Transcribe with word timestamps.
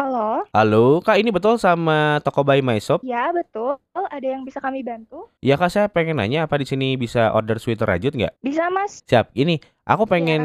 Halo, 0.00 0.48
Halo, 0.56 1.04
Kak, 1.04 1.20
ini 1.20 1.28
betul 1.28 1.60
sama 1.60 2.24
toko 2.24 2.40
Buy 2.40 2.64
My 2.64 2.80
Shop? 2.80 3.04
ya 3.04 3.28
betul. 3.36 3.76
Ada 3.92 4.32
yang 4.32 4.48
bisa 4.48 4.56
kami 4.56 4.80
bantu? 4.80 5.28
Ya, 5.44 5.60
Kak, 5.60 5.68
saya 5.68 5.92
pengen 5.92 6.16
nanya 6.16 6.48
apa 6.48 6.56
di 6.56 6.64
sini 6.64 6.96
bisa 6.96 7.36
order 7.36 7.60
sweater 7.60 7.84
rajut 7.84 8.16
nggak? 8.16 8.32
Bisa, 8.40 8.72
Mas. 8.72 9.04
Siap. 9.04 9.28
Ini 9.36 9.60
aku 9.84 10.08
Ya, 10.08 10.12
pengen 10.16 10.42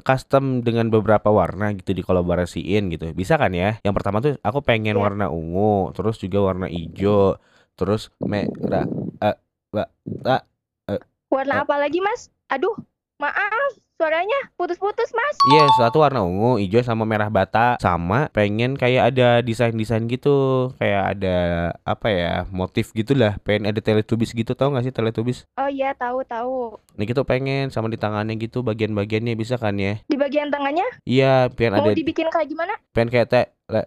custom 0.00 0.64
dengan 0.64 0.88
beberapa 0.88 1.28
warna 1.28 1.76
gitu 1.76 1.92
dikolaborasiin 1.92 2.88
gitu. 2.88 3.12
Bisa 3.12 3.36
kan 3.36 3.52
ya? 3.52 3.76
Yang 3.84 3.94
pertama 4.00 4.24
tuh 4.24 4.40
aku 4.40 4.64
pengen 4.64 4.96
ya. 4.96 5.04
warna 5.04 5.28
ungu, 5.28 5.92
terus 5.92 6.16
juga 6.16 6.40
warna 6.40 6.64
hijau, 6.64 7.36
terus 7.76 8.08
merah, 8.24 8.88
eh, 9.20 9.36
ba, 9.68 9.84
ta, 10.24 10.48
eh, 10.88 11.00
Warna 11.28 11.54
eh. 11.60 11.64
apa 11.68 11.76
lagi, 11.76 12.00
Mas? 12.00 12.32
Aduh, 12.48 12.80
maaf. 13.20 13.76
Suaranya 14.00 14.48
putus-putus, 14.56 15.12
Mas. 15.12 15.36
Iya, 15.52 15.68
satu 15.76 16.00
warna 16.00 16.24
ungu, 16.24 16.56
hijau 16.56 16.80
sama 16.80 17.04
merah 17.04 17.28
bata. 17.28 17.76
Sama 17.84 18.32
pengen 18.32 18.72
kayak 18.72 19.12
ada 19.12 19.44
desain-desain 19.44 20.08
gitu, 20.08 20.72
kayak 20.80 21.20
ada 21.20 21.36
apa 21.84 22.08
ya, 22.08 22.32
motif 22.48 22.96
gitulah. 22.96 23.36
Pengen 23.44 23.68
ada 23.68 23.76
Teletubbies 23.84 24.32
gitu, 24.32 24.56
tau 24.56 24.72
gak 24.72 24.88
sih 24.88 24.94
Teletubbies? 24.96 25.44
Oh 25.60 25.68
iya, 25.68 25.92
tahu 25.92 26.24
tahu. 26.24 26.80
Nah 26.96 27.04
gitu 27.04 27.28
pengen 27.28 27.68
sama 27.68 27.92
di 27.92 28.00
tangannya 28.00 28.40
gitu 28.40 28.64
bagian-bagiannya 28.64 29.36
bisa 29.36 29.60
kan 29.60 29.76
ya? 29.76 30.00
Di 30.08 30.16
bagian 30.16 30.48
tangannya 30.48 30.88
Iya, 31.04 31.52
pengen 31.52 31.76
mau 31.76 31.84
ada 31.84 31.92
dibikin 31.92 32.32
kayak 32.32 32.48
gimana? 32.48 32.72
pengen 32.96 33.12
kayak 33.12 33.28
te 33.28 33.42
le 33.68 33.84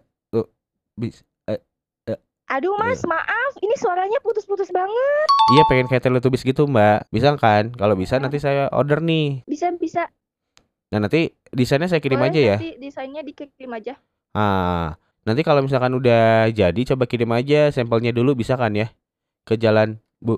bis 0.94 1.26
Aduh, 2.52 2.76
Mas, 2.76 3.00
maaf. 3.08 3.52
Ini 3.64 3.76
suaranya 3.80 4.20
putus-putus 4.20 4.68
banget. 4.70 5.28
iya 5.56 5.64
pengen 5.72 5.88
kayak 5.88 6.04
Teletubbies 6.04 6.44
gitu, 6.44 6.68
Mbak. 6.68 7.08
Bisa 7.10 7.36
kan? 7.40 7.72
Kalau 7.72 7.96
bisa 7.96 8.20
nanti 8.20 8.38
saya 8.44 8.68
order 8.76 9.00
nih. 9.00 9.48
Bisa, 9.48 9.72
bisa. 9.72 10.12
Nah, 10.94 11.08
nanti 11.08 11.34
desainnya 11.50 11.90
saya 11.90 12.04
kirim 12.04 12.22
Boleh 12.22 12.30
aja 12.30 12.40
ya. 12.54 12.56
nanti 12.60 12.78
desainnya 12.78 13.22
dikirim 13.26 13.72
aja. 13.74 13.98
Ah, 14.38 14.94
nanti 15.26 15.42
kalau 15.42 15.66
misalkan 15.66 15.94
udah 15.98 16.52
jadi 16.54 16.82
coba 16.94 17.10
kirim 17.10 17.34
aja 17.34 17.74
sampelnya 17.74 18.14
dulu 18.14 18.38
bisa 18.38 18.54
kan 18.54 18.78
ya? 18.78 18.94
Ke 19.42 19.58
jalan 19.58 19.98
Bu 20.22 20.38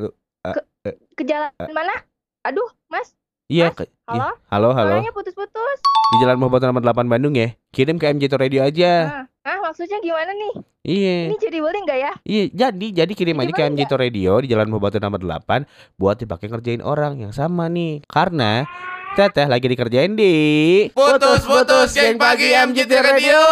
lu, 0.00 0.10
eh, 0.48 0.64
eh, 0.90 0.96
Ke 1.14 1.22
jalan 1.22 1.52
mana? 1.70 2.02
Aduh, 2.42 2.66
Mas. 2.90 3.14
iya 3.46 3.70
Mas, 3.70 3.78
ke, 3.78 3.84
halo? 4.10 4.16
iya. 4.16 4.30
Halo, 4.50 4.68
halo. 4.74 4.90
Suaranya 4.96 5.12
putus-putus. 5.14 5.78
Di 6.10 6.16
Jalan 6.26 6.42
8 6.42 7.06
Bandung 7.06 7.38
ya. 7.38 7.54
Kirim 7.70 7.94
ke 7.94 8.10
MJ 8.10 8.26
Radio 8.34 8.66
aja. 8.66 8.92
Nah, 9.06 9.14
ah, 9.14 9.24
maksudnya 9.70 10.02
gimana 10.02 10.34
nih? 10.34 10.52
Iya. 10.82 11.16
Ini 11.30 11.36
jadi 11.38 11.58
boleh 11.62 11.78
nggak 11.86 12.00
ya? 12.02 12.12
Iya, 12.26 12.44
jadi 12.50 12.86
jadi 12.90 13.12
kirim 13.14 13.38
Jadi 13.38 13.54
aja 13.54 13.54
ke 13.54 13.62
MJ 13.70 13.82
Radio 13.94 14.32
di 14.42 14.50
Jalan 14.50 14.66
Batu 14.66 14.98
nomor 14.98 15.22
8 15.22 15.62
buat 15.94 16.18
dipakai 16.18 16.50
ngerjain 16.50 16.82
orang 16.82 17.22
yang 17.22 17.30
sama 17.30 17.70
nih. 17.70 18.02
Karena 18.10 18.66
Teteh 19.10 19.50
lagi 19.50 19.66
dikerjain 19.66 20.14
di 20.14 20.34
Putus-putus 20.94 21.98
geng 21.98 22.14
pagi 22.14 22.54
MJT 22.54 22.92
Radio. 23.02 23.42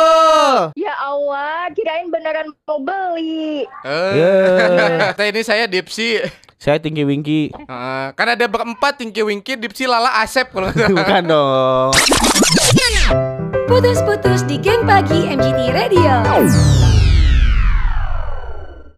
Ya 0.79 0.95
Allah, 1.03 1.67
kirain 1.75 2.11
beneran 2.11 2.55
mau 2.63 2.79
beli. 2.79 3.67
Eh, 3.83 4.11
Ya. 4.19 4.35
Teh 5.19 5.35
ini 5.35 5.43
saya 5.43 5.67
Dipsi. 5.67 6.23
Saya 6.59 6.79
Tinggi 6.79 7.03
Wingki. 7.07 7.55
Eh, 7.55 8.07
kan 8.15 8.27
ada 8.35 8.47
berempat 8.47 9.03
Tingki 9.03 9.23
Winky, 9.23 9.59
Dipsi, 9.59 9.87
Lala, 9.87 10.23
Asep 10.23 10.51
kalau. 10.51 10.71
Bukan 10.99 11.23
dong. 11.27 11.91
Putus-putus 13.67 14.38
di 14.38 14.38
geng 14.38 14.38
pagi 14.89 15.29
MGT 15.29 15.61
Radio. 15.77 16.88